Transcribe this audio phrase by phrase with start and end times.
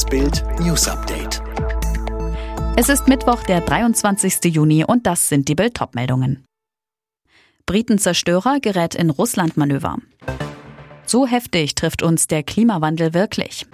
[0.00, 1.42] Das Bild News Update.
[2.76, 4.46] Es ist Mittwoch, der 23.
[4.46, 6.46] Juni und das sind die Bild meldungen
[7.66, 9.98] Briten-Zerstörer gerät in Russland-Manöver.
[11.04, 13.66] So heftig trifft uns der Klimawandel wirklich.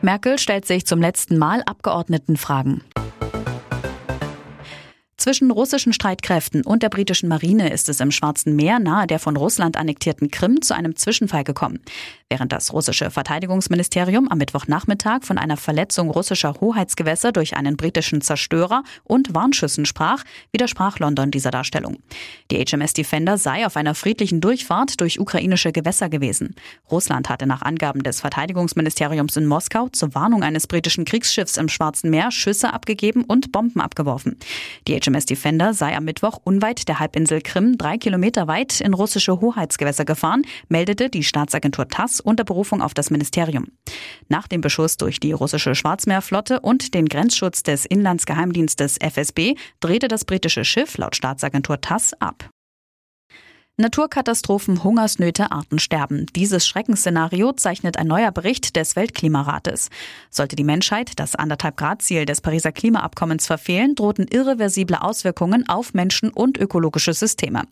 [0.00, 2.82] Merkel stellt sich zum letzten Mal Abgeordnetenfragen.
[5.22, 9.36] Zwischen russischen Streitkräften und der britischen Marine ist es im Schwarzen Meer nahe der von
[9.36, 11.78] Russland annektierten Krim zu einem Zwischenfall gekommen.
[12.28, 18.82] Während das russische Verteidigungsministerium am Mittwochnachmittag von einer Verletzung russischer Hoheitsgewässer durch einen britischen Zerstörer
[19.04, 21.98] und Warnschüssen sprach, widersprach London dieser Darstellung.
[22.50, 26.56] Die HMS Defender sei auf einer friedlichen Durchfahrt durch ukrainische Gewässer gewesen.
[26.90, 32.10] Russland hatte nach Angaben des Verteidigungsministeriums in Moskau zur Warnung eines britischen Kriegsschiffs im Schwarzen
[32.10, 34.38] Meer Schüsse abgegeben und Bomben abgeworfen.
[34.88, 38.94] Die HMS HMS Defender sei am Mittwoch unweit der Halbinsel Krim drei Kilometer weit in
[38.94, 43.66] russische Hoheitsgewässer gefahren, meldete die Staatsagentur TASS unter Berufung auf das Ministerium.
[44.28, 50.24] Nach dem Beschuss durch die russische Schwarzmeerflotte und den Grenzschutz des Inlandsgeheimdienstes FSB drehte das
[50.24, 52.51] britische Schiff laut Staatsagentur TASS ab.
[53.78, 56.26] Naturkatastrophen, Hungersnöte, Artensterben.
[56.36, 59.88] Dieses Schreckensszenario zeichnet ein neuer Bericht des Weltklimarates.
[60.28, 65.94] Sollte die Menschheit das anderthalb Grad Ziel des Pariser Klimaabkommens verfehlen, drohten irreversible Auswirkungen auf
[65.94, 67.62] Menschen und ökologische Systeme.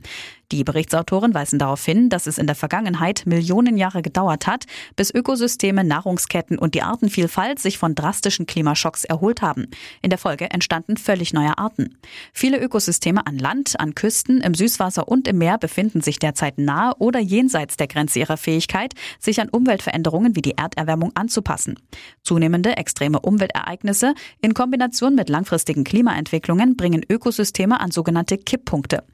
[0.52, 4.64] Die Berichtsautoren weisen darauf hin, dass es in der Vergangenheit Millionen Jahre gedauert hat,
[4.96, 9.68] bis Ökosysteme, Nahrungsketten und die Artenvielfalt sich von drastischen Klimaschocks erholt haben.
[10.02, 11.96] In der Folge entstanden völlig neue Arten.
[12.32, 16.94] Viele Ökosysteme an Land, an Küsten, im Süßwasser und im Meer befinden sich derzeit nahe
[16.98, 21.78] oder jenseits der Grenze ihrer Fähigkeit, sich an Umweltveränderungen wie die Erderwärmung anzupassen.
[22.22, 29.04] Zunehmende extreme Umweltereignisse in Kombination mit langfristigen Klimaentwicklungen bringen Ökosysteme an sogenannte Kipppunkte.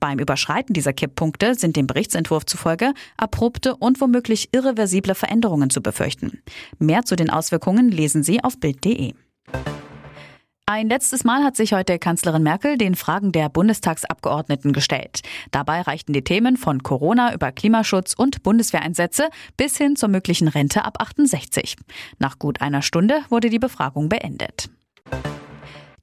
[0.00, 6.42] Beim Überschreiten dieser Kipppunkte sind dem Berichtsentwurf zufolge abrupte und womöglich irreversible Veränderungen zu befürchten.
[6.78, 9.14] Mehr zu den Auswirkungen lesen Sie auf Bild.de.
[10.68, 15.20] Ein letztes Mal hat sich heute Kanzlerin Merkel den Fragen der Bundestagsabgeordneten gestellt.
[15.52, 20.84] Dabei reichten die Themen von Corona über Klimaschutz und Bundeswehreinsätze bis hin zur möglichen Rente
[20.84, 21.76] ab 68.
[22.18, 24.68] Nach gut einer Stunde wurde die Befragung beendet.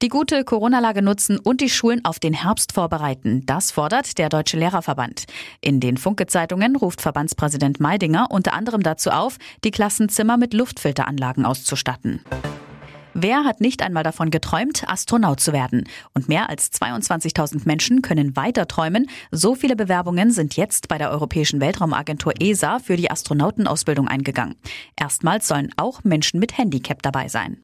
[0.04, 3.46] Die gute Corona-Lage nutzen und die Schulen auf den Herbst vorbereiten.
[3.46, 5.28] Das fordert der Deutsche Lehrerverband.
[5.62, 12.20] In den Funke-Zeitungen ruft Verbandspräsident Meidinger unter anderem dazu auf, die Klassenzimmer mit Luftfilteranlagen auszustatten.
[13.14, 15.86] Wer hat nicht einmal davon geträumt, Astronaut zu werden?
[16.14, 19.08] Und mehr als 22.000 Menschen können weiter träumen.
[19.32, 24.56] So viele Bewerbungen sind jetzt bei der Europäischen Weltraumagentur ESA für die Astronautenausbildung eingegangen.
[25.00, 27.64] Erstmals sollen auch Menschen mit Handicap dabei sein.